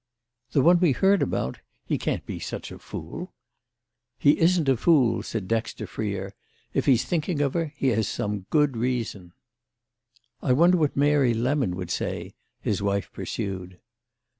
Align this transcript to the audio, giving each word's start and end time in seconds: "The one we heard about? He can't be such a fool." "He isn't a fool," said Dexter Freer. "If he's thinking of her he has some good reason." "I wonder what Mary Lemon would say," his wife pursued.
"The 0.53 0.63
one 0.63 0.79
we 0.79 0.93
heard 0.93 1.21
about? 1.21 1.59
He 1.85 1.99
can't 1.99 2.25
be 2.25 2.39
such 2.39 2.71
a 2.71 2.79
fool." 2.79 3.33
"He 4.17 4.39
isn't 4.39 4.67
a 4.67 4.75
fool," 4.75 5.21
said 5.21 5.47
Dexter 5.47 5.85
Freer. 5.85 6.33
"If 6.73 6.87
he's 6.87 7.05
thinking 7.05 7.39
of 7.39 7.53
her 7.53 7.65
he 7.77 7.89
has 7.89 8.07
some 8.07 8.47
good 8.49 8.75
reason." 8.75 9.31
"I 10.41 10.53
wonder 10.53 10.77
what 10.77 10.97
Mary 10.97 11.35
Lemon 11.35 11.75
would 11.75 11.91
say," 11.91 12.33
his 12.59 12.81
wife 12.81 13.13
pursued. 13.13 13.79